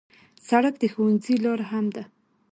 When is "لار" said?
1.43-1.59